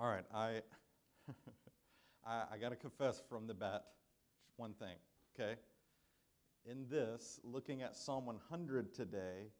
[0.00, 0.60] All right, I,
[2.24, 3.82] I, I got to confess from the bat
[4.56, 4.94] one thing,
[5.34, 5.58] okay?
[6.70, 9.50] In this, looking at Psalm 100 today,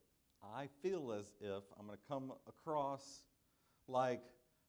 [0.55, 3.25] I feel as if I'm going to come across
[3.89, 4.23] like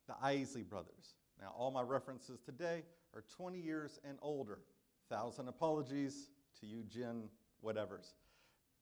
[0.07, 1.13] the Isley brothers.
[1.39, 2.81] Now, all my references today
[3.13, 4.61] are 20 years and older.
[5.07, 6.31] Thousand apologies
[6.61, 7.29] to you, Jen,
[7.63, 8.13] whatevers.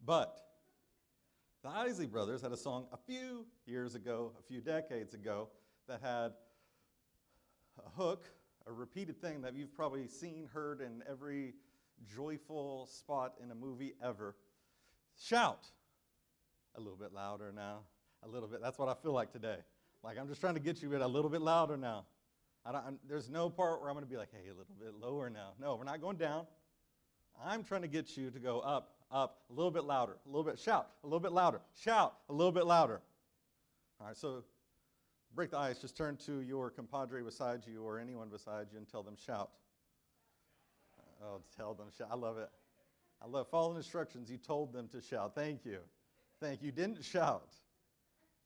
[0.05, 0.37] But
[1.63, 5.49] the Isley brothers had a song a few years ago, a few decades ago,
[5.89, 6.31] that had
[7.85, 8.25] a hook,
[8.65, 11.53] a repeated thing that you've probably seen, heard in every
[12.15, 14.35] joyful spot in a movie ever.
[15.19, 15.65] Shout.
[16.75, 17.79] A little bit louder now.
[18.23, 18.61] A little bit.
[18.61, 19.57] That's what I feel like today.
[20.03, 22.05] Like I'm just trying to get you a little bit louder now.
[22.65, 24.93] I don't there's no part where I'm going to be like, hey, a little bit
[24.93, 25.51] lower now.
[25.59, 26.45] No, we're not going down.
[27.45, 30.43] I'm trying to get you to go up, up, a little bit louder, a little
[30.43, 32.99] bit, shout, a little bit louder, shout, a little bit louder.
[33.99, 34.43] All right, so
[35.37, 35.77] break the ice.
[35.77, 39.51] Just turn to your compadre beside you or anyone beside you and tell them, shout.
[41.23, 42.07] Oh, tell them, shout.
[42.11, 42.49] I love it.
[43.21, 44.31] I love following instructions.
[44.31, 45.35] You told them to shout.
[45.35, 45.77] Thank you.
[46.41, 46.67] Thank you.
[46.67, 47.53] You didn't shout.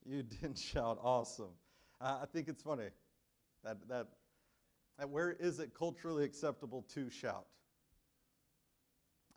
[0.05, 0.99] You didn't shout.
[1.01, 1.53] Awesome.
[2.01, 2.89] Uh, I think it's funny
[3.63, 4.07] that, that,
[4.99, 7.45] that where is it culturally acceptable to shout?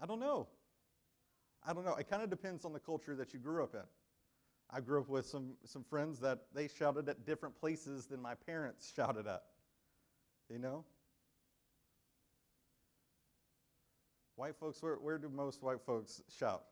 [0.03, 0.49] I don't know.
[1.65, 1.95] I don't know.
[1.95, 3.81] It kind of depends on the culture that you grew up in.
[4.75, 8.35] I grew up with some, some friends that they shouted at different places than my
[8.35, 9.43] parents shouted at.
[10.51, 10.85] You know?
[14.35, 16.65] White folks, where, where do most white folks shout?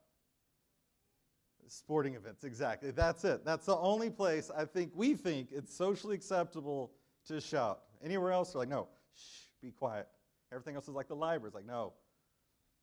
[1.68, 2.90] Sporting events, exactly.
[2.90, 3.44] That's it.
[3.44, 6.90] That's the only place I think we think it's socially acceptable
[7.28, 7.82] to shout.
[8.02, 10.08] Anywhere else, they're like, no, shh, be quiet.
[10.50, 11.48] Everything else is like the library.
[11.48, 11.92] It's like, no.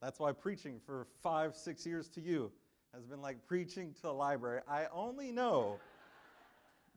[0.02, 2.53] That's why preaching for five, six years to you
[2.93, 4.61] has been like preaching to a library.
[4.67, 5.79] I only know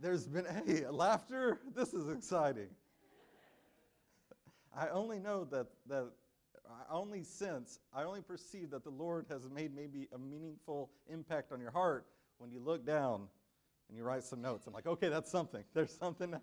[0.00, 2.68] there's been, hey, laughter, this is exciting.
[4.76, 6.06] I only know that, that
[6.66, 11.52] I only sense, I only perceive that the Lord has made maybe a meaningful impact
[11.52, 12.06] on your heart
[12.38, 13.28] when you look down
[13.88, 14.66] and you write some notes.
[14.66, 15.62] I'm like, okay, that's something.
[15.75, 16.34] There's something,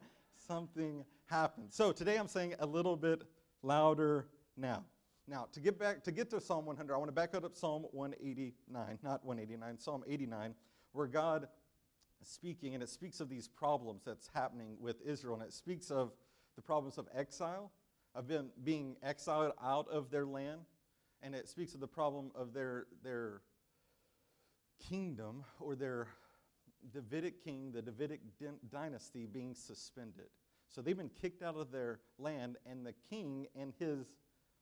[0.47, 1.67] something happened.
[1.71, 3.23] So today I'm saying a little bit
[3.63, 4.83] louder now.
[5.29, 7.56] Now, to get back to get to Psalm 100, I want to back up to
[7.56, 10.56] Psalm 189, not 189, Psalm 89,
[10.94, 11.47] where God
[12.19, 15.91] is speaking, and it speaks of these problems that's happening with Israel, and it speaks
[15.91, 16.13] of
[16.56, 17.72] the problems of exile,
[18.16, 20.62] of them being exiled out of their land,
[21.22, 23.41] and it speaks of the problem of their their
[24.89, 26.07] kingdom or their
[26.91, 28.22] Davidic king, the Davidic
[28.72, 30.29] dynasty being suspended.
[30.69, 34.07] So they've been kicked out of their land, and the king and his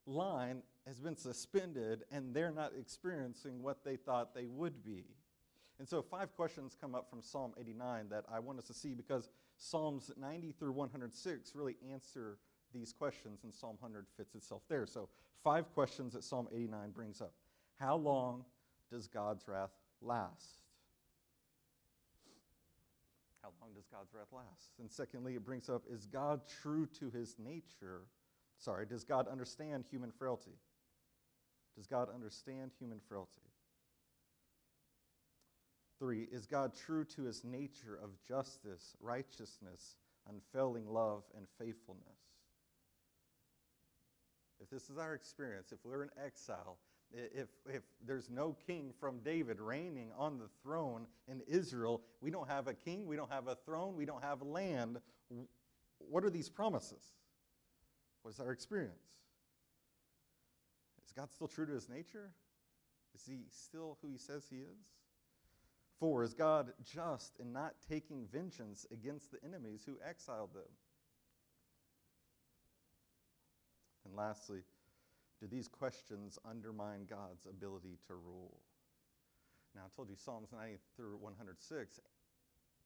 [0.08, 5.04] line has been suspended and they're not experiencing what they thought they would be.
[5.80, 8.96] And so, five questions come up from Psalm 89 that I want us to see
[8.96, 12.40] because Psalms 90 through 106 really answer
[12.74, 14.86] these questions, and Psalm 100 fits itself there.
[14.88, 15.08] So,
[15.44, 17.34] five questions that Psalm 89 brings up.
[17.80, 18.44] How long
[18.92, 20.62] does God's wrath last?
[23.44, 24.72] How long does God's wrath last?
[24.80, 28.02] And secondly, it brings up is God true to his nature
[28.58, 30.58] Sorry, does God understand human frailty?
[31.76, 33.32] Does God understand human frailty?
[36.00, 39.98] Three, is God true to his nature of justice, righteousness,
[40.30, 42.04] unfailing love, and faithfulness?
[44.60, 46.78] If this is our experience, if we're in exile,
[47.12, 52.50] if, if there's no king from David reigning on the throne in Israel, we don't
[52.50, 55.00] have a king, we don't have a throne, we don't have land.
[56.00, 57.14] What are these promises?
[58.22, 59.18] What is our experience?
[61.06, 62.32] Is God still true to his nature?
[63.16, 64.94] Is he still who he says he is?
[66.00, 70.70] Four, is God just in not taking vengeance against the enemies who exiled them?
[74.06, 74.60] And lastly,
[75.42, 78.60] do these questions undermine God's ability to rule?
[79.76, 82.00] Now, I told you Psalms 90 through 106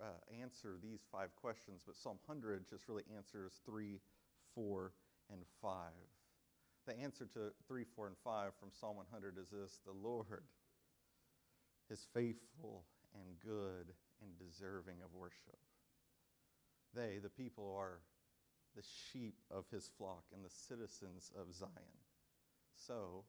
[0.02, 0.06] uh,
[0.42, 4.00] answer these five questions, but Psalm 100 just really answers three,
[4.56, 4.94] four,
[5.32, 5.72] and 5.
[6.88, 10.44] The answer to 3, 4, and 5 from Psalm 100 is this The Lord
[11.90, 12.84] is faithful
[13.14, 15.58] and good and deserving of worship.
[16.96, 18.00] They, the people, are
[18.76, 21.72] the sheep of his flock and the citizens of Zion.
[22.76, 23.24] So,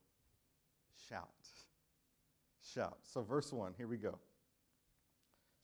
[1.08, 1.28] shout.
[2.75, 2.99] Shout.
[3.02, 4.19] So, verse 1, here we go.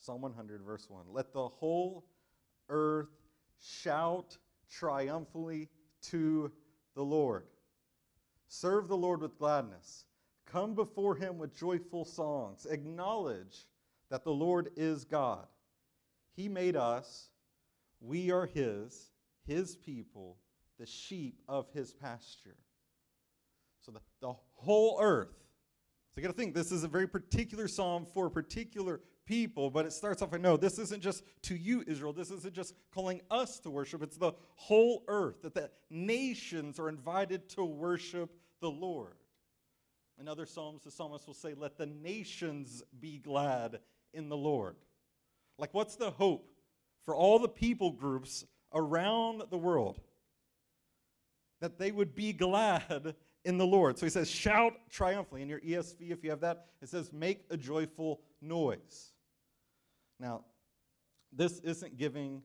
[0.01, 1.07] Psalm 100, verse 1.
[1.13, 2.05] Let the whole
[2.69, 3.09] earth
[3.61, 4.37] shout
[4.71, 5.69] triumphantly
[6.03, 6.51] to
[6.95, 7.45] the Lord.
[8.49, 10.05] Serve the Lord with gladness.
[10.47, 12.67] Come before him with joyful songs.
[12.71, 13.67] Acknowledge
[14.11, 15.47] that the Lord is God.
[16.35, 17.29] He made us,
[18.01, 19.11] we are his.
[19.47, 20.37] his people,
[20.79, 22.57] the sheep of his pasture.
[23.81, 25.33] So the, the whole earth.
[26.11, 29.71] So you got to think this is a very particular psalm for a particular people,
[29.71, 32.15] but it starts off, I know this isn't just to you, Israel.
[32.15, 34.03] This isn't just calling us to worship.
[34.03, 38.31] It's the whole earth, that the nations are invited to worship
[38.61, 39.17] the Lord.
[40.19, 43.81] In other Psalms, the psalmist will say, Let the nations be glad
[44.15, 44.77] in the Lord.
[45.59, 46.51] Like, what's the hope
[47.05, 50.01] for all the people groups around the world?
[51.61, 53.15] That they would be glad
[53.45, 53.99] in the Lord.
[53.99, 55.43] So he says, Shout triumphantly.
[55.43, 59.13] In your ESV, if you have that, it says, Make a joyful noise.
[60.21, 60.45] Now,
[61.33, 62.43] this isn't giving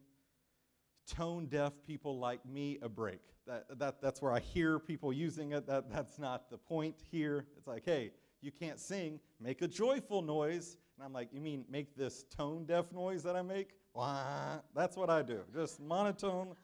[1.07, 3.21] tone deaf people like me a break.
[3.45, 5.67] That, that, that's where I hear people using it.
[5.67, 7.45] That, that's not the point here.
[7.57, 8.11] It's like, hey,
[8.41, 10.77] you can't sing, make a joyful noise.
[10.97, 13.71] And I'm like, you mean make this tone deaf noise that I make?
[13.93, 14.59] Wah.
[14.75, 16.55] That's what I do, just monotone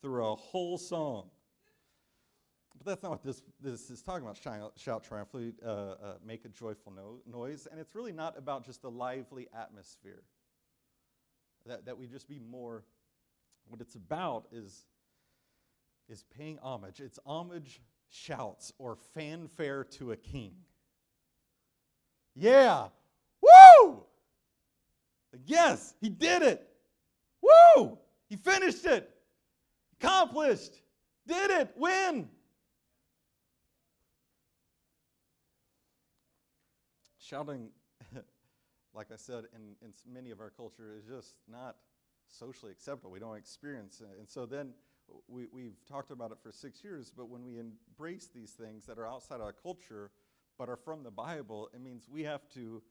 [0.00, 1.30] through a whole song.
[2.76, 4.36] But that's not what this, this is talking about.
[4.36, 5.94] Shout, shout triumphantly, uh, uh,
[6.26, 7.68] make a joyful no- noise.
[7.70, 10.22] And it's really not about just a lively atmosphere.
[11.66, 12.84] That, that we just be more,
[13.68, 14.86] what it's about is,
[16.08, 17.00] is paying homage.
[17.00, 17.80] It's homage
[18.10, 20.54] shouts or fanfare to a king.
[22.34, 22.88] Yeah,
[23.40, 24.04] woo!
[25.46, 26.68] Yes, he did it.
[27.40, 27.98] Woo!
[28.28, 29.08] He finished it.
[30.00, 30.80] Accomplished.
[31.26, 31.72] Did it.
[31.76, 32.28] Win.
[37.18, 37.68] Shouting
[38.94, 41.76] like I said, in, in many of our culture, is just not
[42.28, 43.10] socially acceptable.
[43.10, 44.18] We don't experience it.
[44.18, 44.74] And so then
[45.28, 48.98] we, we've talked about it for six years, but when we embrace these things that
[48.98, 50.10] are outside our culture
[50.58, 52.82] but are from the Bible, it means we have to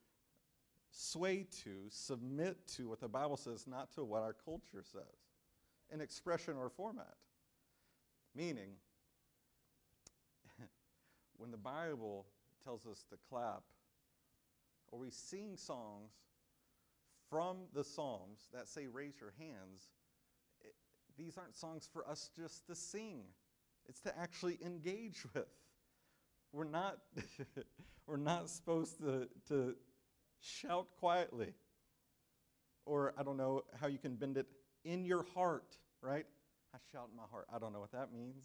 [0.92, 5.04] sway to, submit to what the Bible says, not to what our culture says
[5.92, 7.16] in expression or format.
[8.36, 8.72] Meaning,
[11.38, 12.26] when the Bible
[12.64, 13.64] tells us to clap
[14.92, 16.12] or we sing songs
[17.30, 19.90] from the Psalms that say, raise your hands,
[20.62, 20.74] it,
[21.18, 23.24] these aren't songs for us just to sing,
[23.88, 25.48] it's to actually engage with.
[26.52, 26.98] We're not,
[28.08, 29.76] we're not supposed to, to
[30.42, 31.54] shout quietly.
[32.86, 34.48] Or I don't know how you can bend it
[34.84, 36.26] in your heart, right?
[36.74, 37.46] I shout in my heart.
[37.54, 38.44] I don't know what that means.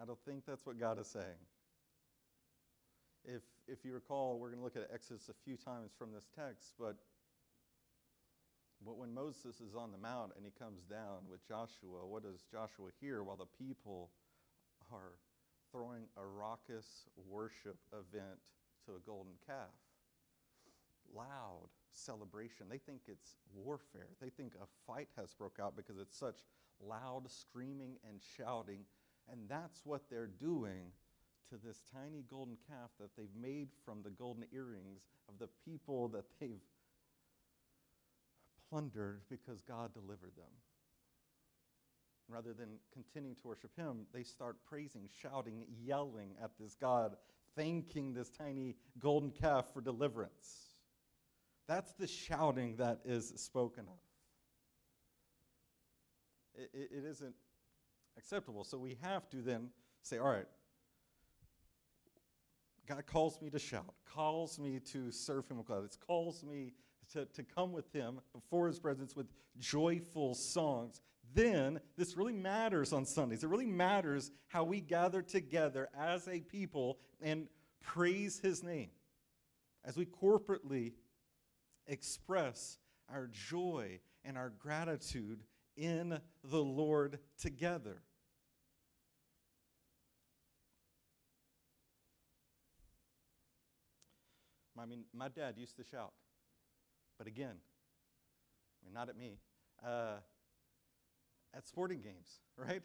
[0.00, 1.24] I don't think that's what God is saying.
[3.28, 6.24] If, if you recall, we're going to look at Exodus a few times from this
[6.34, 6.96] text, but,
[8.84, 12.40] but when Moses is on the mount and he comes down with Joshua, what does
[12.50, 14.08] Joshua hear while the people
[14.90, 15.12] are
[15.70, 18.40] throwing a raucous worship event
[18.86, 19.76] to a golden calf?
[21.14, 22.64] Loud celebration.
[22.70, 24.08] They think it's warfare.
[24.22, 26.38] They think a fight has broke out because it's such
[26.80, 28.84] loud screaming and shouting.
[29.30, 30.92] And that's what they're doing
[31.50, 36.08] to this tiny golden calf that they've made from the golden earrings of the people
[36.08, 36.60] that they've
[38.68, 40.52] plundered because God delivered them.
[42.28, 47.16] Rather than continuing to worship Him, they start praising, shouting, yelling at this God,
[47.56, 50.68] thanking this tiny golden calf for deliverance.
[51.66, 53.98] That's the shouting that is spoken of.
[56.62, 57.34] It, it, it isn't
[58.18, 58.64] acceptable.
[58.64, 59.70] So we have to then
[60.02, 60.46] say, all right,
[62.88, 66.72] God calls me to shout, calls me to serve Him with gladness, calls me
[67.12, 69.26] to, to come with Him before His presence with
[69.58, 71.02] joyful songs.
[71.34, 73.44] Then this really matters on Sundays.
[73.44, 77.48] It really matters how we gather together as a people and
[77.82, 78.88] praise His name.
[79.84, 80.92] As we corporately
[81.86, 82.78] express
[83.12, 85.42] our joy and our gratitude
[85.76, 88.02] in the Lord together.
[94.80, 96.12] I mean, my dad used to shout,
[97.18, 99.38] but again, I mean, not at me,
[99.84, 100.16] uh,
[101.54, 102.82] at sporting games, right?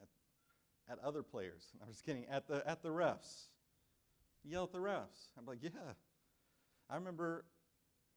[0.00, 0.08] At,
[0.92, 1.64] at other players.
[1.82, 2.26] I'm just kidding.
[2.30, 3.48] At the at the refs,
[4.44, 5.28] yell at the refs.
[5.38, 5.70] I'm like, yeah.
[6.90, 7.44] I remember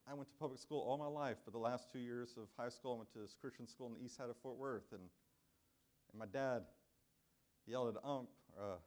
[0.10, 2.70] I went to public school all my life, but the last two years of high
[2.70, 5.02] school, I went to this Christian school in the east side of Fort Worth, and,
[5.02, 6.64] and my dad
[7.66, 8.78] yelled at ump, uh,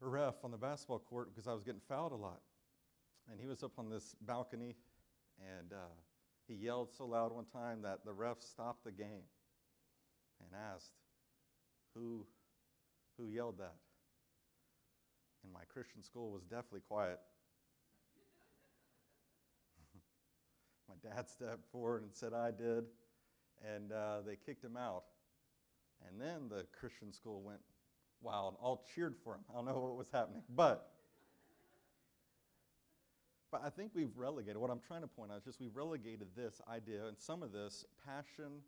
[0.00, 2.40] ref on the basketball court because I was getting fouled a lot.
[3.30, 4.76] And he was up on this balcony
[5.58, 5.94] and uh,
[6.46, 9.24] he yelled so loud one time that the ref stopped the game
[10.40, 10.92] and asked,
[11.94, 12.24] Who,
[13.16, 13.74] who yelled that?
[15.44, 17.18] And my Christian school was definitely quiet.
[20.88, 22.84] my dad stepped forward and said, I did.
[23.74, 25.04] And uh, they kicked him out.
[26.06, 27.60] And then the Christian school went
[28.20, 28.56] wild.
[28.60, 29.40] All cheered for him.
[29.50, 30.42] I don't know what was happening.
[30.54, 30.90] But,
[33.50, 36.28] but I think we've relegated, what I'm trying to point out is just we've relegated
[36.36, 38.62] this idea and some of this passion,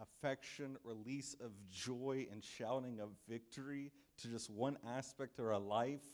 [0.00, 3.92] affection, release of joy, and shouting of victory
[4.22, 6.04] to just one aspect of our life.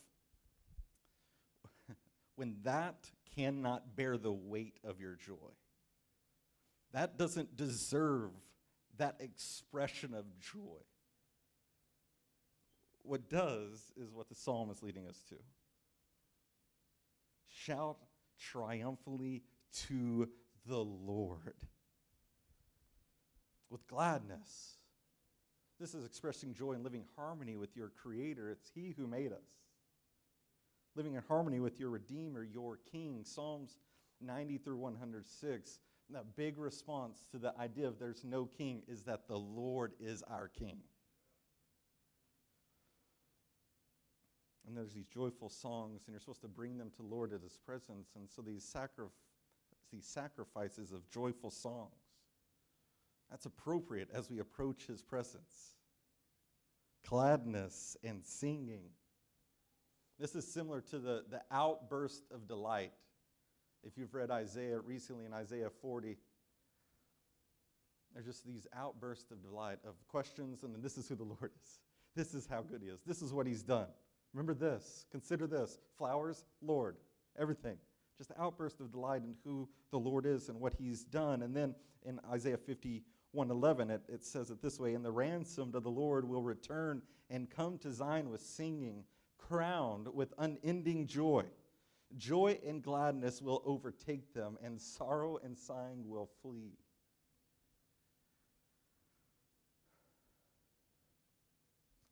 [2.37, 5.53] when that cannot bear the weight of your joy,
[6.93, 8.31] that doesn't deserve
[8.99, 10.81] that expression of joy.
[13.09, 15.37] What does is what the psalm is leading us to.
[17.49, 17.97] Shout
[18.39, 19.43] triumphantly
[19.89, 20.29] to
[20.67, 21.55] the Lord
[23.71, 24.77] with gladness.
[25.81, 28.51] This is expressing joy and living harmony with your Creator.
[28.51, 29.49] It's He who made us.
[30.95, 33.23] Living in harmony with your Redeemer, your King.
[33.25, 33.79] Psalms
[34.21, 35.79] 90 through 106
[36.11, 40.23] that big response to the idea of there's no king is that the Lord is
[40.23, 40.79] our king.
[44.69, 47.57] And there's these joyful songs, and you're supposed to bring them to Lord at his
[47.57, 48.11] presence.
[48.15, 49.07] And so these, sacri-
[49.91, 51.95] these sacrifices of joyful songs,
[53.31, 55.75] that's appropriate as we approach his presence.
[57.09, 58.85] Gladness and singing.
[60.19, 62.93] This is similar to the, the outburst of delight
[63.85, 66.17] if you've read Isaiah recently in Isaiah 40,
[68.13, 71.51] there's just these outbursts of delight, of questions, and then this is who the Lord
[71.63, 71.79] is.
[72.17, 73.01] This is how good He is.
[73.07, 73.87] This is what He's done.
[74.35, 75.07] Remember this.
[75.11, 75.79] Consider this.
[75.97, 76.97] Flowers, Lord,
[77.39, 77.77] everything.
[78.17, 81.43] Just the outburst of delight in who the Lord is and what He's done.
[81.43, 85.75] And then in Isaiah 51 11, it, it says it this way And the ransomed
[85.75, 89.05] of the Lord will return and come to Zion with singing,
[89.39, 91.45] crowned with unending joy.
[92.17, 96.73] Joy and gladness will overtake them, and sorrow and sighing will flee.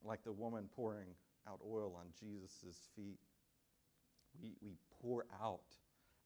[0.04, 1.08] Like the woman pouring
[1.48, 3.18] out oil on Jesus' feet,
[4.42, 5.76] we, we pour out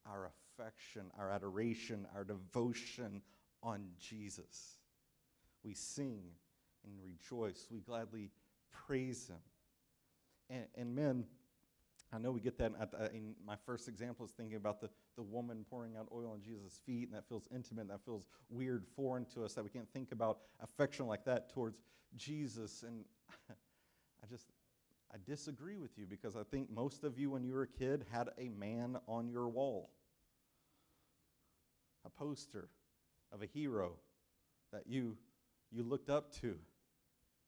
[0.07, 3.23] our affection, our adoration, our devotion
[3.63, 4.79] on Jesus.
[5.63, 6.23] We sing
[6.85, 7.67] and rejoice.
[7.71, 8.31] We gladly
[8.73, 9.37] praise Him.
[10.49, 11.25] And, and men,
[12.13, 15.23] I know we get that the, in my first example is thinking about the, the
[15.23, 19.25] woman pouring out oil on Jesus' feet, and that feels intimate, that feels weird, foreign
[19.27, 21.79] to us, that we can't think about affection like that towards
[22.17, 22.83] Jesus.
[22.87, 23.05] And
[23.51, 24.47] I just,
[25.13, 28.05] I disagree with you because I think most of you, when you were a kid,
[28.13, 29.91] had a man on your wall,
[32.05, 32.69] a poster
[33.33, 33.93] of a hero
[34.73, 35.17] that you,
[35.73, 36.57] you looked up to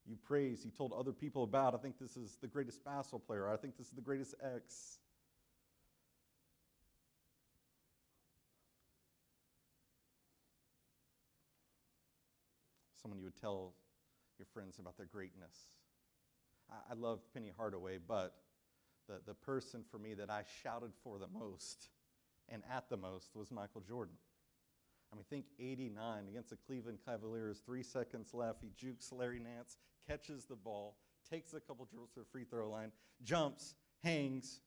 [0.05, 1.73] you praised, you told other people about.
[1.73, 3.49] I think this is the greatest basketball player.
[3.49, 4.99] I think this is the greatest X.
[13.01, 13.73] Someone you would tell
[14.37, 15.55] your friends about their greatness.
[16.89, 18.35] I, love Penny Hardaway, but
[19.07, 21.89] the, the person for me that I shouted for the most
[22.49, 24.15] and at the most was Michael Jordan.
[25.11, 28.61] I mean, think 89 against the Cleveland Cavaliers, three seconds left.
[28.61, 29.77] He jukes Larry Nance,
[30.07, 30.95] catches the ball,
[31.29, 32.91] takes a couple dribbles to the free throw line,
[33.23, 34.61] jumps, hangs,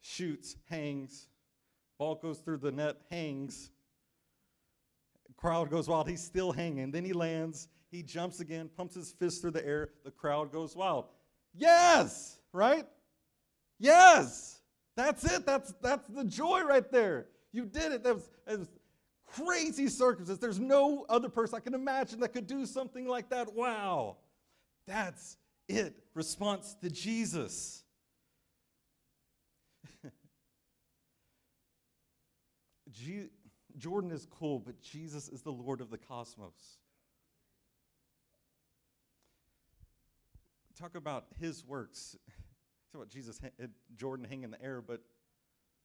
[0.00, 1.28] shoots, hangs,
[1.98, 3.70] ball goes through the net, hangs.
[5.36, 6.08] Crowd goes wild.
[6.08, 6.90] He's still hanging.
[6.90, 7.68] Then he lands.
[7.92, 9.90] He jumps again, pumps his fist through the air.
[10.02, 11.04] The crowd goes wild.
[11.54, 12.86] Yes, right?
[13.78, 14.62] Yes.
[14.96, 15.44] That's it.
[15.44, 17.26] That's that's the joy right there.
[17.52, 18.02] You did it.
[18.02, 18.70] That was, that was
[19.26, 20.38] crazy circumstance.
[20.38, 23.52] There's no other person I can imagine that could do something like that.
[23.54, 24.16] Wow.
[24.86, 25.36] That's
[25.68, 25.94] it.
[26.14, 27.84] Response to Jesus.
[32.90, 33.28] G-
[33.76, 36.78] Jordan is cool, but Jesus is the Lord of the cosmos.
[40.82, 42.16] Talk about his works.
[42.92, 45.00] Talk about Jesus, eh, Jordan hanging in the air, but,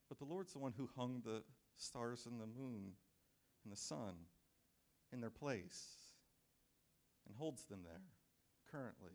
[0.10, 1.44] but the Lord's the one who hung the
[1.76, 2.94] stars and the moon
[3.64, 4.16] and the sun
[5.14, 5.86] in their place
[7.28, 8.02] and holds them there
[8.72, 9.12] currently.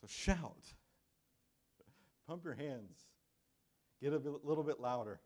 [0.00, 0.74] So shout.
[2.28, 3.00] Pump your hands.
[4.00, 5.18] Get a little bit louder.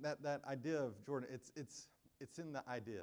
[0.00, 1.88] That, that idea of Jordan, it's, it's,
[2.20, 3.02] it's in the idea,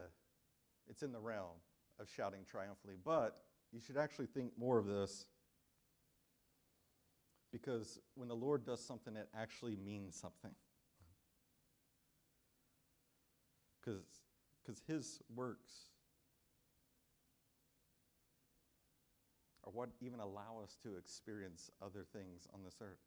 [0.91, 1.57] it's in the realm
[1.99, 2.97] of shouting triumphantly.
[3.03, 5.25] But you should actually think more of this
[7.51, 10.51] because when the Lord does something, it actually means something.
[13.83, 15.71] Because His works
[19.65, 22.99] are what even allow us to experience other things on this earth.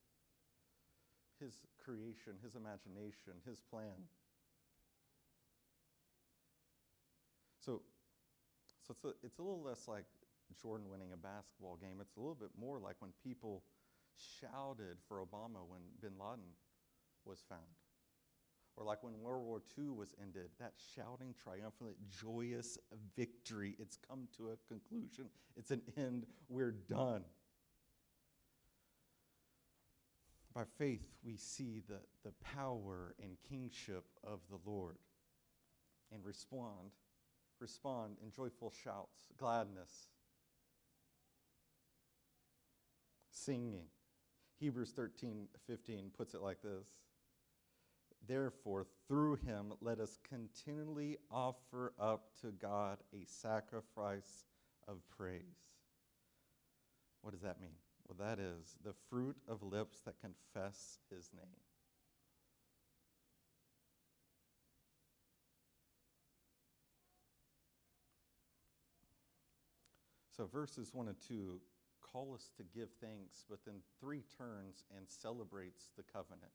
[1.38, 4.08] his creation, his imagination, his plan.
[7.64, 7.80] So,
[8.86, 10.04] so it's a, it's a little less like
[10.60, 11.98] Jordan winning a basketball game.
[12.00, 13.62] It's a little bit more like when people
[14.40, 16.44] shouted for Obama when bin Laden
[17.24, 17.62] was found.
[18.76, 22.76] Or like when World War II was ended, that shouting, triumphant, joyous
[23.16, 23.76] victory.
[23.78, 25.26] It's come to a conclusion.
[25.56, 26.26] It's an end.
[26.48, 27.22] We're done.
[30.52, 34.96] By faith, we see the, the power and kingship of the Lord
[36.12, 36.90] and respond,
[37.64, 40.08] respond in joyful shouts, gladness,
[43.30, 43.86] singing.
[44.60, 46.88] Hebrews 13, 15 puts it like this
[48.26, 54.44] Therefore, through him, let us continually offer up to God a sacrifice
[54.86, 55.40] of praise.
[57.22, 57.76] What does that mean?
[58.06, 61.62] Well, that is the fruit of lips that confess his name.
[70.36, 71.60] So, verses 1 and 2
[72.00, 76.52] call us to give thanks, but then 3 turns and celebrates the covenant.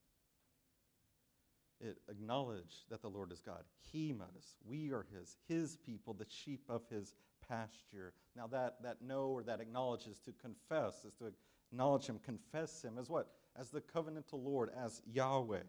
[1.82, 3.64] It acknowledged that the Lord is God.
[3.92, 4.56] He made us.
[4.66, 7.16] We are His, His people, the sheep of His
[7.48, 8.14] pasture.
[8.36, 11.32] Now, that, that know or that acknowledges to confess is to
[11.72, 13.30] acknowledge Him, confess Him as what?
[13.58, 15.64] As the covenantal Lord, as Yahweh,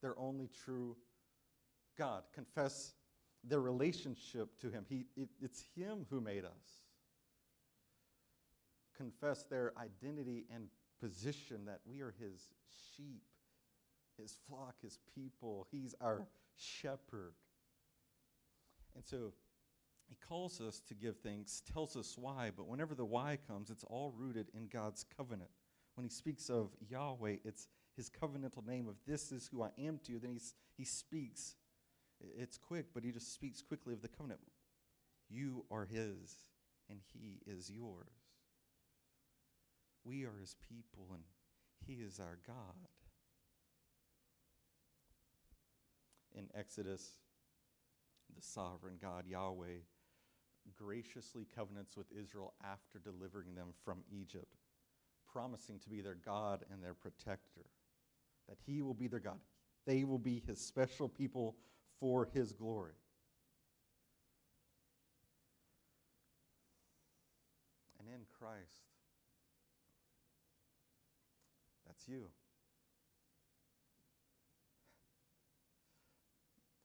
[0.00, 0.96] their only true
[1.98, 2.22] God.
[2.32, 2.94] Confess
[3.44, 4.84] their relationship to Him.
[4.88, 6.82] He, it, it's Him who made us.
[9.02, 10.68] Confess their identity and
[11.00, 12.50] position that we are His
[12.96, 13.24] sheep,
[14.16, 15.66] His flock, His people.
[15.72, 17.34] He's our shepherd.
[18.94, 19.32] And so
[20.08, 23.84] he calls us to give thanks, tells us why, but whenever the why comes, it's
[23.84, 25.50] all rooted in God's covenant.
[25.94, 27.66] When he speaks of Yahweh, it's
[27.96, 30.18] his covenantal name of this is who I am to you.
[30.18, 31.56] Then he's, he speaks.
[32.38, 34.40] It's quick, but he just speaks quickly of the covenant.
[35.28, 36.36] You are his,
[36.88, 38.21] and he is yours.
[40.04, 41.22] We are his people, and
[41.86, 42.88] he is our God.
[46.34, 47.18] In Exodus,
[48.34, 49.82] the sovereign God, Yahweh,
[50.76, 54.56] graciously covenants with Israel after delivering them from Egypt,
[55.30, 57.66] promising to be their God and their protector,
[58.48, 59.38] that He will be their God.
[59.86, 61.56] They will be His special people
[62.00, 62.94] for His glory.
[67.98, 68.91] And in Christ,
[72.08, 72.28] you.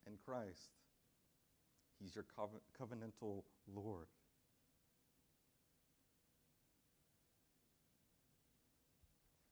[0.06, 0.72] In Christ,
[2.02, 2.26] He's your
[2.80, 4.08] covenantal Lord.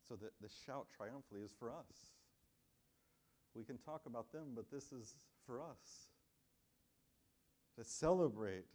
[0.07, 2.13] So the, the shout triumphantly is for us.
[3.55, 6.09] We can talk about them, but this is for us.
[7.77, 8.65] To celebrate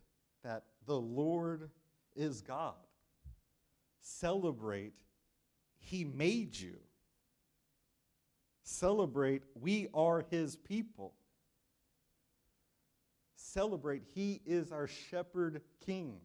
[0.43, 1.71] that the Lord
[2.17, 2.75] is God.
[4.01, 4.95] Celebrate,
[5.81, 6.77] He made you.
[8.63, 11.15] Celebrate, we are His people
[13.53, 16.17] celebrate He is our shepherd king.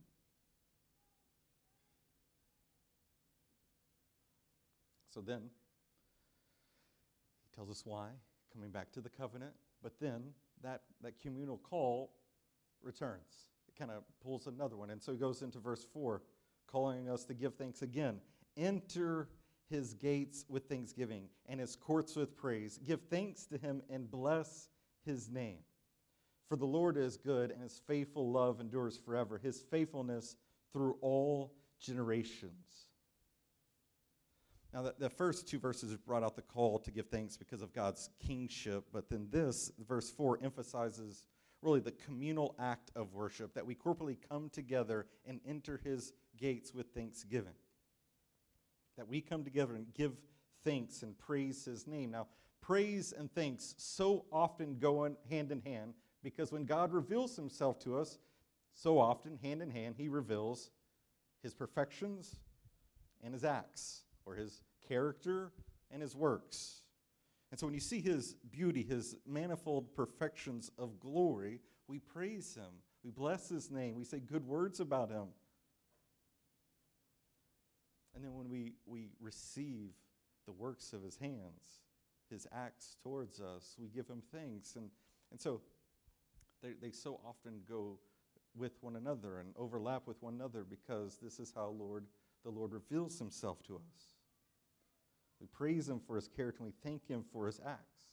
[5.13, 5.43] So then,
[7.43, 8.09] he tells us why,
[8.51, 10.23] coming back to the covenant, but then
[10.61, 12.11] that, that communal call
[12.81, 13.51] returns.
[13.69, 14.89] It kind of pulls another one.
[14.89, 16.21] And so he goes into verse 4,
[16.67, 18.19] calling us to give thanks again.
[18.57, 19.29] Enter
[19.69, 22.79] his gates with thanksgiving and his courts with praise.
[22.85, 24.69] Give thanks to him and bless
[25.05, 25.59] his name.
[26.47, 30.35] For the Lord is good, and his faithful love endures forever, his faithfulness
[30.73, 32.87] through all generations.
[34.73, 37.73] Now, the, the, first two verses brought out the call to give thanks because of
[37.73, 41.23] God's kingship, but then this, verse 4, emphasizes
[41.61, 46.73] really the communal act of worship that we corporately come together and enter his gates
[46.73, 47.53] with thanksgiving.
[48.97, 50.13] That we come together and give
[50.63, 52.11] thanks and praise his name.
[52.11, 52.27] Now,
[52.61, 57.97] praise and thanks so often go hand in hand because when God reveals himself to
[57.97, 58.17] us,
[58.73, 60.69] so often, hand in hand, he reveals
[61.41, 62.35] his perfections
[63.23, 65.51] and his acts, or his character
[65.91, 66.81] and his works.
[67.51, 72.81] And so when you see his beauty, his manifold perfections of glory, we praise him.
[73.03, 73.95] We bless his name.
[73.95, 75.27] We say good words about him.
[78.15, 79.91] And then when we, we receive
[80.45, 81.81] the works of his hands,
[82.29, 84.75] his acts towards us, we give him thanks.
[84.77, 84.89] And,
[85.31, 85.61] and so
[86.63, 87.99] they, they so often go
[88.55, 92.05] with one another and overlap with one another because this is how Lord,
[92.43, 94.15] the Lord reveals himself to us.
[95.41, 98.05] We praise him for his character and we thank him for his acts.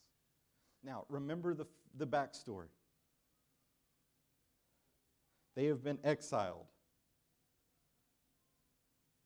[0.85, 2.67] Now, remember the, the backstory.
[5.55, 6.72] They have been exiled.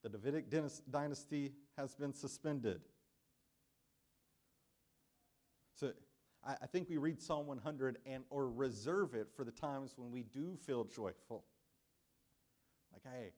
[0.06, 0.44] The Davidic
[0.88, 2.80] dynasty has been suspended.
[5.74, 5.90] So
[6.46, 10.12] I, I think we read Psalm 100 and or reserve it for the times when
[10.12, 11.42] we do feel joyful.
[12.92, 13.32] Like, hey,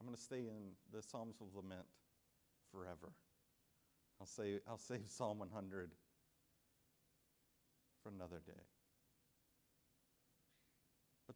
[0.00, 1.84] I'm going to stay in the Psalms of Lament
[2.72, 3.12] forever.
[4.22, 5.90] I'll, say, I'll save Psalm 100
[8.02, 8.62] for another day.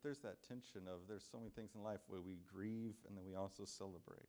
[0.02, 3.24] There's that tension of there's so many things in life where we grieve and then
[3.24, 4.28] we also celebrate.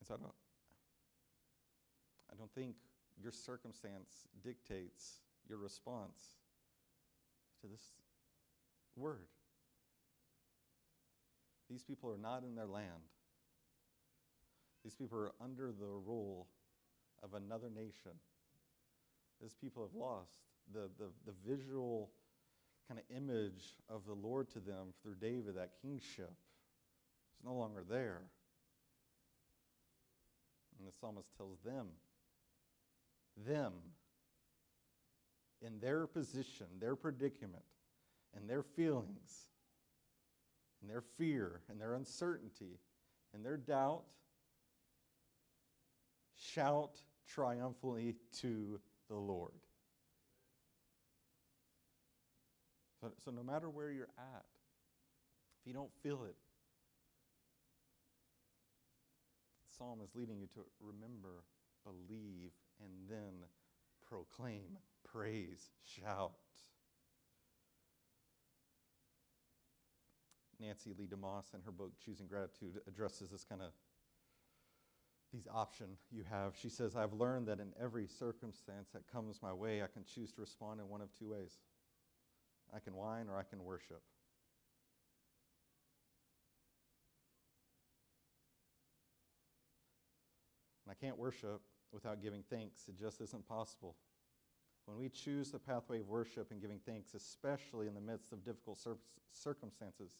[0.00, 0.34] And so I don't,
[2.32, 2.74] I don't think
[3.22, 6.20] your circumstance dictates your response
[7.60, 7.82] to this
[8.96, 9.28] word.
[11.70, 13.06] These people are not in their land.
[14.84, 16.48] These people are under the rule
[17.22, 18.12] of another nation.
[19.40, 20.38] These people have lost
[20.72, 22.10] the, the, the visual
[22.88, 27.84] kind of image of the Lord to them through David, that kingship, is no longer
[27.88, 28.22] there.
[30.78, 31.86] And the psalmist tells them,
[33.46, 33.72] them,
[35.60, 37.64] in their position, their predicament,
[38.36, 39.48] and their feelings,
[40.80, 42.78] and their fear, and their uncertainty,
[43.34, 44.04] and their doubt,
[46.36, 49.52] shout triumphantly to the Lord.
[53.00, 54.44] So, so no matter where you're at,
[55.60, 56.36] if you don't feel it,
[59.76, 61.44] psalm is leading you to remember,
[61.84, 63.46] believe, and then
[64.08, 66.32] proclaim, praise, shout.
[70.60, 73.70] Nancy Lee DeMoss, in her book Choosing Gratitude, addresses this kind of
[75.32, 76.54] these option you have.
[76.60, 80.32] She says, I've learned that in every circumstance that comes my way, I can choose
[80.32, 81.58] to respond in one of two ways.
[82.74, 84.02] I can whine or I can worship.
[90.86, 91.60] And I can't worship
[91.92, 92.88] without giving thanks.
[92.88, 93.96] It just isn't possible.
[94.86, 98.42] When we choose the pathway of worship and giving thanks, especially in the midst of
[98.42, 98.78] difficult
[99.32, 100.16] circumstances,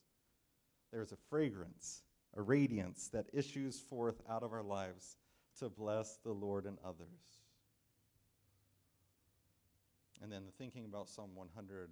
[0.93, 2.03] there's a fragrance,
[2.37, 5.17] a radiance that issues forth out of our lives
[5.59, 7.41] to bless the Lord and others.
[10.23, 11.91] And then the thinking about Psalm 100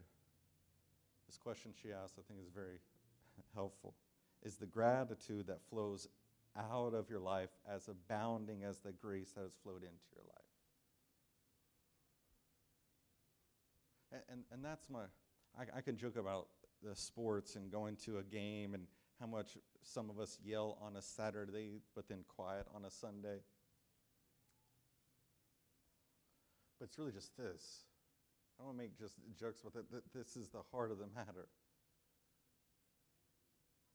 [1.26, 2.78] this question she asked, I think, is very
[3.54, 3.94] helpful.
[4.42, 6.06] Is the gratitude that flows
[6.56, 10.42] out of your life as abounding as the grace that has flowed into your life?
[14.12, 15.00] And, and, and that's my,
[15.58, 16.46] I, I can joke about
[16.82, 18.84] the sports and going to a game and
[19.20, 23.38] how much some of us yell on a Saturday, but then quiet on a Sunday.
[26.78, 27.84] But it's really just this
[28.58, 30.02] I don't want to make just jokes about it.
[30.14, 31.48] This is the heart of the matter.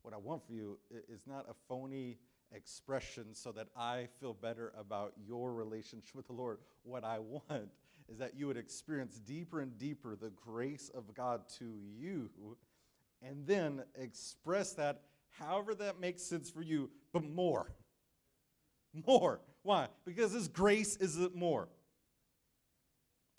[0.03, 0.79] What I want for you
[1.09, 2.17] is not a phony
[2.53, 6.57] expression so that I feel better about your relationship with the Lord.
[6.83, 7.69] What I want
[8.09, 11.65] is that you would experience deeper and deeper the grace of God to
[11.97, 12.29] you
[13.21, 15.01] and then express that
[15.31, 17.71] however that makes sense for you, but more.
[19.07, 19.41] More.
[19.63, 19.87] Why?
[20.05, 21.69] Because His grace is more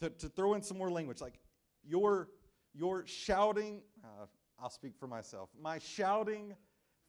[0.02, 1.38] to, to throw in some more language, like
[1.84, 2.28] your,
[2.74, 4.26] your shouting, uh,
[4.60, 6.54] I'll speak for myself, my shouting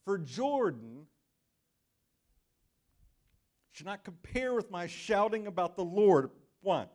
[0.05, 1.07] for Jordan
[3.71, 6.29] should not compare with my shouting about the Lord.
[6.61, 6.87] One,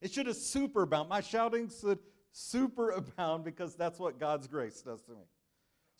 [0.00, 1.10] it should have super abound.
[1.10, 1.98] My shouting should
[2.32, 5.24] super abound because that's what God's grace does to me.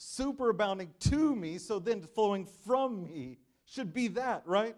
[0.05, 4.75] Super abounding to me, so then flowing from me should be that, right?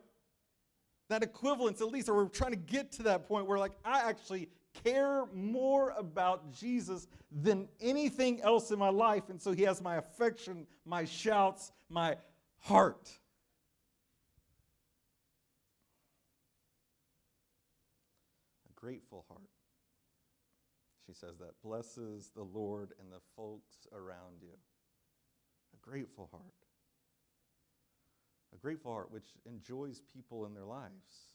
[1.08, 4.00] That equivalence, at least, or we're trying to get to that point where, like, I
[4.00, 4.50] actually
[4.84, 9.30] care more about Jesus than anything else in my life.
[9.30, 12.16] And so he has my affection, my shouts, my
[12.58, 13.10] heart.
[18.68, 19.40] A grateful heart.
[21.06, 24.52] She says that blesses the Lord and the folks around you.
[25.84, 26.42] Grateful heart.
[28.54, 31.34] A grateful heart which enjoys people in their lives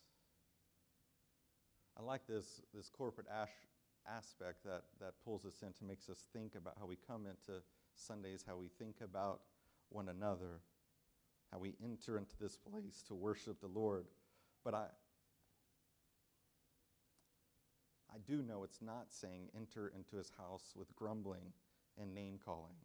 [1.99, 3.51] I like this, this corporate ash
[4.07, 7.62] aspect that, that pulls us into, makes us think about how we come into
[7.95, 9.41] Sundays, how we think about
[9.89, 10.62] one another,
[11.51, 14.05] how we enter into this place to worship the Lord.
[14.63, 14.85] But I,
[18.13, 21.51] I do know it's not saying enter into his house with grumbling
[21.99, 22.77] and name calling.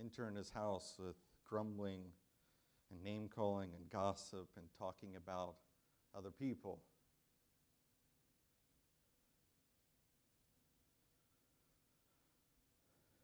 [0.00, 1.16] Enter in his house with
[1.48, 2.02] grumbling
[2.90, 5.54] and name calling and gossip and talking about
[6.16, 6.80] other people.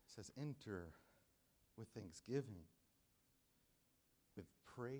[0.06, 0.88] It says, enter
[1.76, 2.64] with thanksgiving,
[4.36, 4.98] with praise.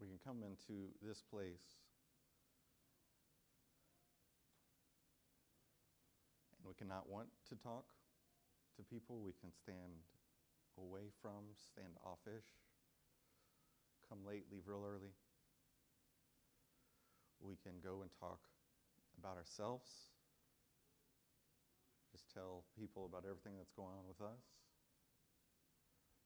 [0.00, 1.78] We can come into this place
[6.58, 7.84] and we cannot want to talk
[8.80, 9.20] to people.
[9.20, 9.92] We can stand
[10.80, 12.48] away from, stand offish,
[14.08, 15.12] come late, leave real early.
[17.44, 18.40] We can go and talk
[19.20, 19.84] about ourselves,
[22.08, 24.40] just tell people about everything that's going on with us.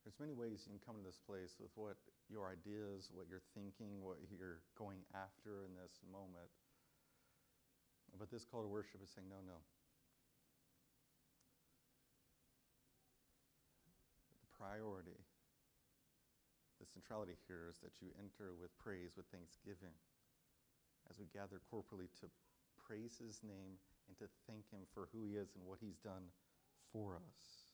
[0.07, 1.99] There's many ways you can come to this place with what
[2.31, 6.55] your ideas, what you're thinking, what you're going after in this moment.
[8.15, 9.59] But this call to worship is saying, no, no.
[14.59, 15.21] Priority,
[16.81, 19.95] the centrality here is that you enter with praise, with thanksgiving,
[21.09, 22.27] as we gather corporally to
[22.77, 26.29] praise his name and to thank him for who he is and what he's done
[26.93, 27.67] for us.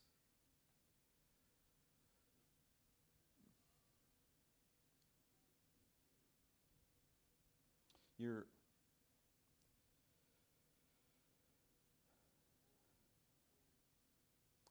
[8.22, 8.46] your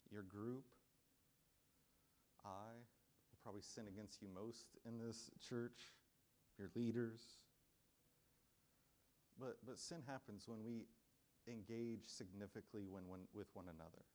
[0.09, 0.63] your group
[3.51, 5.91] probably sin against you most in this church
[6.57, 7.19] your leaders
[9.37, 10.85] but but sin happens when we
[11.51, 14.07] engage significantly when, when with one another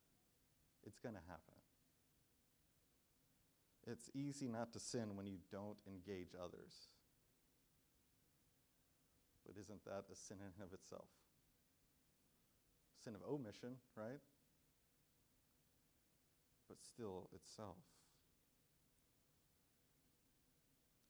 [0.87, 1.53] it's going to happen
[3.85, 6.89] it's easy not to sin when you don't engage others
[9.47, 11.07] but isn't that a sin in and of itself?
[13.01, 14.19] Sin of omission, right?
[16.67, 17.77] But still itself.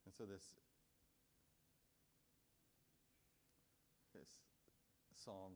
[0.06, 0.42] And so this,
[4.16, 4.28] this
[5.14, 5.54] psalm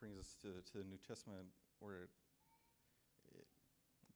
[0.00, 1.48] brings us to, to the New Testament
[1.80, 2.10] where it,
[3.38, 3.46] it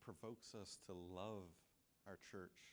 [0.02, 1.52] provokes us to love
[2.06, 2.72] our church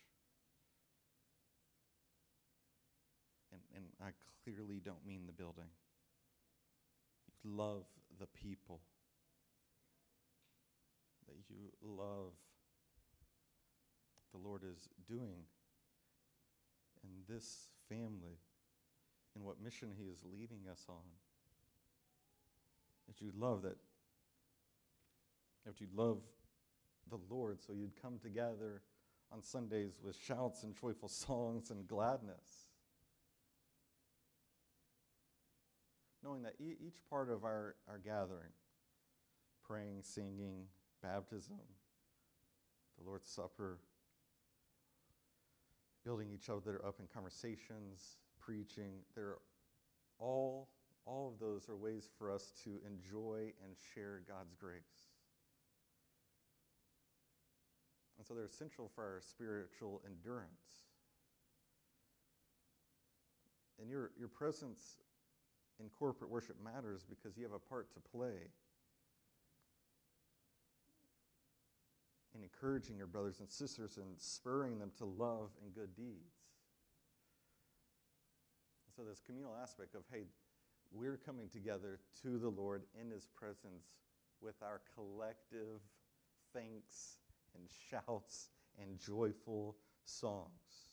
[3.51, 4.11] and, and I
[4.43, 5.69] clearly don't mean the building.
[7.43, 7.83] You love
[8.19, 8.79] the people.
[11.27, 12.33] That you love
[14.31, 15.43] the Lord is doing
[17.03, 18.37] in this family
[19.35, 20.95] and what mission He is leading us on.
[23.07, 23.77] That you'd love that,
[25.65, 26.19] that you'd love
[27.09, 28.81] the Lord so you'd come together
[29.31, 32.69] on Sundays with shouts and joyful songs and gladness.
[36.23, 38.51] knowing that e- each part of our, our gathering,
[39.65, 40.65] praying, singing,
[41.01, 41.59] baptism,
[42.97, 43.79] the Lord's Supper,
[46.09, 49.37] building each other up in conversations, preaching, they're
[50.17, 50.67] all
[51.05, 55.11] all of those are ways for us to enjoy and share God's grace.
[58.17, 60.87] And so they're essential for our spiritual endurance.
[63.79, 64.97] And your, your presence
[65.79, 68.49] in corporate worship matters because you have a part to play
[72.39, 76.39] in encouraging your brothers and sisters and spurring them to love and good deeds.
[78.95, 80.23] So, this communal aspect of, hey,
[80.91, 83.85] we're coming together to the Lord in His presence
[84.41, 85.81] with our collective
[86.53, 87.19] thanks
[87.55, 88.49] and shouts
[88.81, 89.75] and joyful
[90.05, 90.89] songs.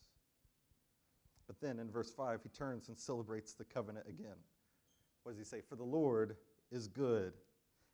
[1.46, 4.36] But then in verse 5, he turns and celebrates the covenant again
[5.26, 5.60] what does he say?
[5.60, 6.36] For the Lord
[6.70, 7.32] is good,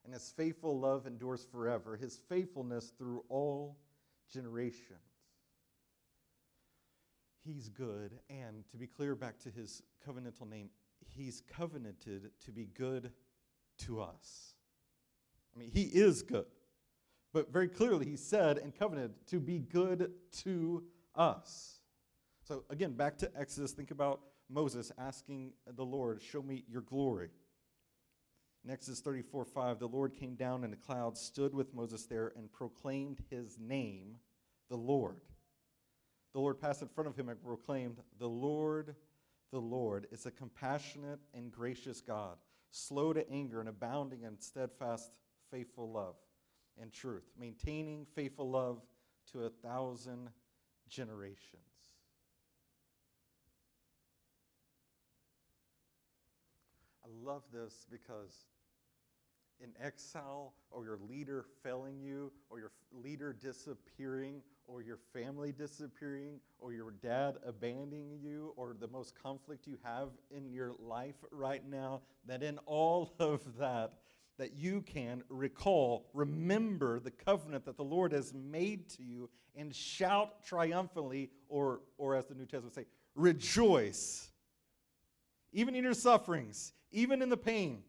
[0.05, 3.77] and his faithful love endures forever, his faithfulness through all
[4.33, 4.99] generations.
[7.45, 10.71] He's good, and to be clear, back to his covenantal name,
[11.17, 13.11] he's covenanted to be good
[13.79, 14.55] to us.
[15.55, 16.47] I mean, he is good.
[17.33, 20.13] But very clearly, he said and covenanted to be good
[20.43, 20.85] to
[21.15, 21.81] us.
[22.45, 27.31] So, again, back to Exodus, think about Moses asking the Lord, Show me your glory.
[28.65, 32.33] In Exodus 34 5, the Lord came down in a cloud, stood with Moses there,
[32.37, 34.17] and proclaimed his name,
[34.69, 35.21] the Lord.
[36.33, 38.95] The Lord passed in front of him and proclaimed, The Lord,
[39.51, 42.37] the Lord, is a compassionate and gracious God,
[42.71, 45.11] slow to anger and abounding in steadfast,
[45.51, 46.15] faithful love
[46.81, 48.81] and truth, maintaining faithful love
[49.33, 50.31] to a thousand
[50.89, 51.63] generations.
[57.05, 58.47] I love this because
[59.63, 66.41] in exile or your leader failing you or your leader disappearing or your family disappearing
[66.59, 71.69] or your dad abandoning you or the most conflict you have in your life right
[71.69, 73.93] now that in all of that
[74.39, 79.75] that you can recall remember the covenant that the Lord has made to you and
[79.75, 84.31] shout triumphantly or or as the New Testament say rejoice.
[85.53, 87.83] Even in your sufferings even in the pain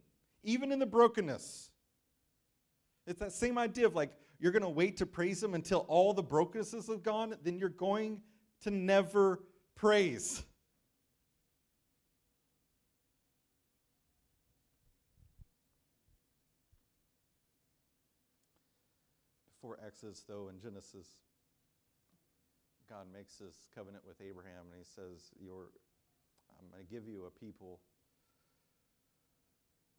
[0.43, 1.69] even in the brokenness.
[3.07, 6.13] It's that same idea of like you're going to wait to praise Him until all
[6.13, 8.21] the brokennesses have gone, then you're going
[8.61, 9.43] to never
[9.75, 10.43] praise.
[19.55, 21.07] Before Exodus, though, in Genesis,
[22.89, 25.69] God makes this covenant with Abraham and He says, Your,
[26.59, 27.79] I'm going to give you a people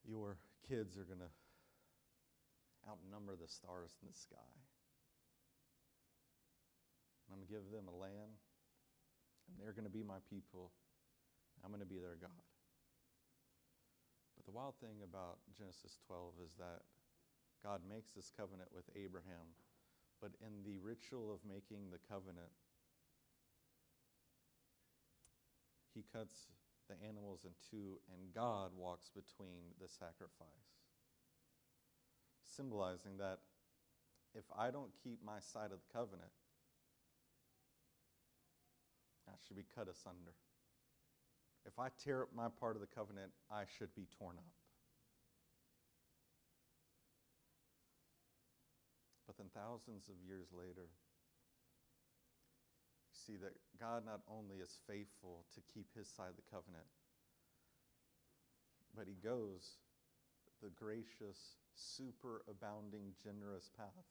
[0.05, 0.37] your
[0.69, 1.33] kids are going to
[2.89, 4.53] outnumber the stars in the sky.
[7.29, 8.37] I'm going to give them a land,
[9.49, 10.71] and they're going to be my people.
[11.65, 12.45] I'm going to be their God.
[14.37, 16.85] But the wild thing about Genesis 12 is that
[17.65, 19.57] God makes this covenant with Abraham,
[20.21, 22.53] but in the ritual of making the covenant,
[25.97, 26.53] he cuts
[26.89, 30.71] the animals in two, and God walks between the sacrifice.
[32.45, 33.39] Symbolizing that
[34.35, 36.31] if I don't keep my side of the covenant,
[39.29, 40.35] I should be cut asunder.
[41.67, 44.55] If I tear up my part of the covenant, I should be torn up.
[49.27, 50.93] But then, thousands of years later,
[53.27, 56.87] see that God not only is faithful to keep his side of the covenant,
[58.97, 59.81] but he goes
[60.63, 64.09] the gracious, super abounding, generous path.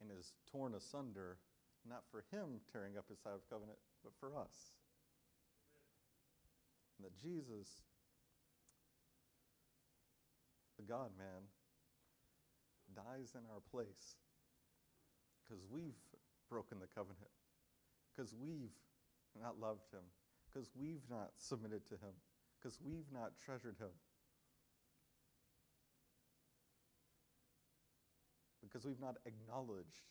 [0.00, 1.38] And is torn asunder,
[1.88, 4.72] not for him tearing up his side of the covenant, but for us.
[6.98, 7.68] And that Jesus,
[10.78, 11.48] the God man,
[12.94, 14.16] dies in our place
[15.50, 15.98] because we've
[16.48, 17.30] broken the covenant,
[18.14, 18.70] because we've
[19.40, 20.06] not loved him,
[20.46, 22.14] because we've not submitted to him,
[22.60, 23.90] because we've not treasured him.
[28.62, 30.06] Because we've not acknowledged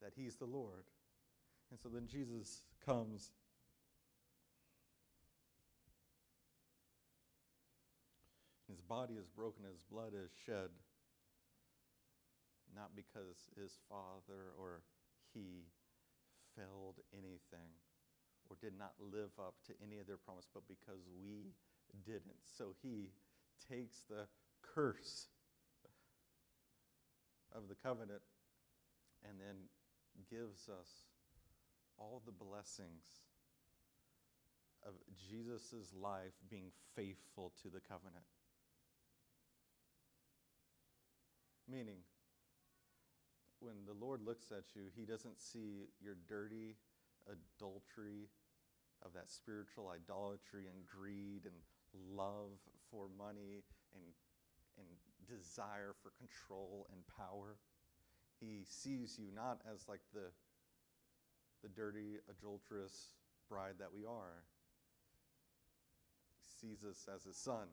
[0.00, 0.84] that he's the Lord.
[1.70, 3.30] And so then Jesus comes.
[8.70, 10.70] His body is broken, his blood is shed
[12.76, 14.84] not because his father or
[15.32, 15.64] he
[16.54, 17.72] failed anything
[18.48, 21.56] or did not live up to any of their promise, but because we
[22.04, 22.38] didn't.
[22.44, 23.10] So he
[23.68, 24.28] takes the
[24.62, 25.28] curse
[27.54, 28.22] of the covenant
[29.24, 29.56] and then
[30.30, 31.08] gives us
[31.98, 33.04] all the blessings
[34.86, 34.92] of
[35.28, 38.24] Jesus' life being faithful to the covenant.
[41.68, 41.98] Meaning,
[43.60, 46.76] when the Lord looks at you, he doesn't see your dirty
[47.26, 48.28] adultery
[49.04, 51.54] of that spiritual idolatry and greed and
[52.14, 52.58] love
[52.90, 53.64] for money
[53.94, 54.04] and,
[54.78, 54.86] and
[55.28, 57.56] desire for control and power.
[58.40, 60.30] He sees you not as like the,
[61.62, 63.14] the dirty, adulterous
[63.48, 64.44] bride that we are.
[66.38, 67.68] He sees us as his son,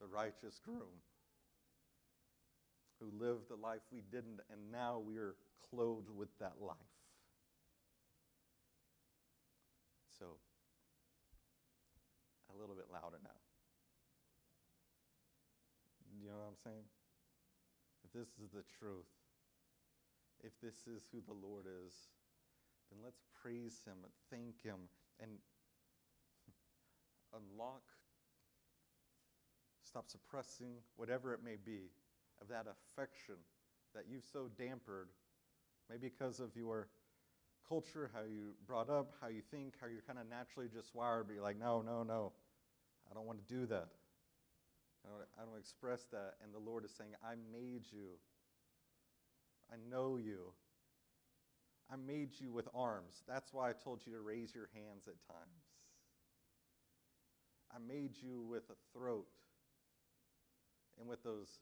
[0.00, 1.00] the righteous groom
[3.00, 5.34] who lived the life we didn't, and now we're
[5.70, 6.76] clothed with that life.
[10.18, 10.26] So,
[12.54, 13.30] a little bit louder now.
[16.22, 16.84] You know what I'm saying?
[18.04, 19.10] If this is the truth,
[20.42, 21.92] if this is who the Lord is,
[22.90, 23.96] then let's praise Him,
[24.30, 24.88] thank Him,
[25.20, 25.30] and
[27.34, 27.82] unlock,
[29.82, 31.90] stop suppressing whatever it may be
[32.44, 33.36] of that affection
[33.94, 35.08] that you've so dampered,
[35.88, 36.88] maybe because of your
[37.68, 41.26] culture, how you brought up, how you think, how you're kind of naturally just wired,
[41.26, 42.32] but you're like, no, no, no,
[43.10, 43.88] I don't want to do that.
[45.04, 46.34] I don't, I don't express that.
[46.42, 48.18] And the Lord is saying, I made you.
[49.72, 50.52] I know you.
[51.92, 53.22] I made you with arms.
[53.28, 55.64] That's why I told you to raise your hands at times.
[57.74, 59.26] I made you with a throat
[60.98, 61.58] and with those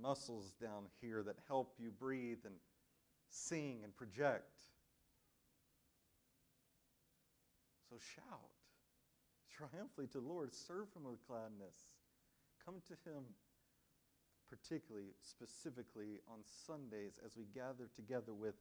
[0.00, 2.54] muscles down here that help you breathe and
[3.30, 4.58] sing and project.
[7.88, 8.50] So shout
[9.60, 11.76] triumphantly to the Lord, serve Him with gladness.
[12.64, 13.24] Come to Him,
[14.48, 18.54] particularly, specifically on Sundays as we gather together with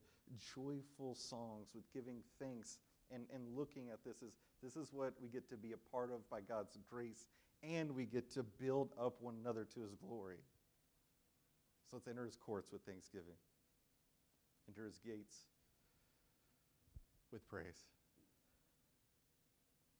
[0.53, 2.80] joyful songs, with giving thanks
[3.11, 6.11] and, and looking at this as this is what we get to be a part
[6.11, 7.27] of by God's grace,
[7.63, 10.39] and we get to build up one another to His glory.
[11.90, 13.38] So let's enter His courts with thanksgiving,
[14.68, 15.38] enter His gates
[17.32, 17.86] with praise.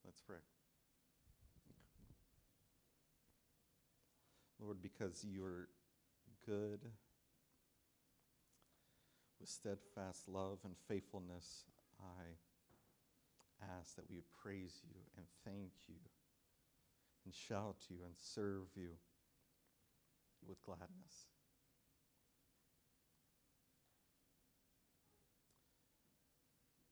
[0.06, 0.38] Let's pray.
[4.62, 5.70] Lord, because you're
[6.46, 6.80] good
[9.40, 11.64] with steadfast love and faithfulness,
[12.02, 12.24] I
[13.80, 15.96] ask that we would praise you and thank you
[17.26, 18.90] and shout to you and serve you
[20.48, 21.28] with gladness.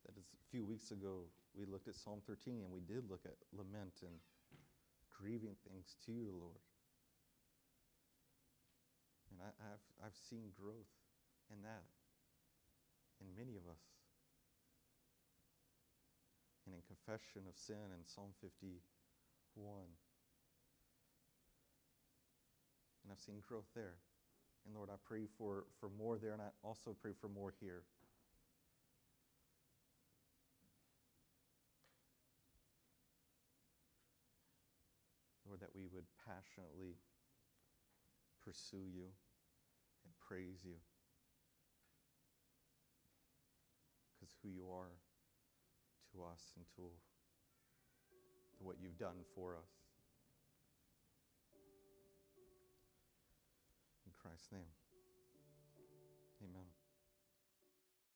[0.05, 3.21] That is, a few weeks ago, we looked at Psalm 13 and we did look
[3.25, 4.15] at lament and
[5.11, 6.61] grieving things to you, Lord.
[9.31, 10.93] And I, have I've seen growth
[11.51, 11.85] in that
[13.21, 13.81] in many of us.
[16.65, 18.67] And in confession of sin in Psalm 51.
[23.03, 23.95] And I've seen growth there.
[24.65, 27.83] And Lord, I pray for, for more there, and I also pray for more here.
[35.57, 36.97] Lord, that we would passionately
[38.43, 39.05] pursue you
[40.05, 40.75] and praise you.
[44.13, 44.91] Because who you are
[46.13, 46.89] to us and to,
[48.59, 49.69] what you've done for us.
[54.05, 54.76] In Christ's name.